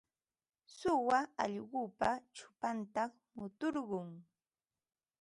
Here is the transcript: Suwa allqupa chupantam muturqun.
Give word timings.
Suwa 0.77 1.19
allqupa 1.43 2.09
chupantam 2.35 3.09
muturqun. 3.37 4.09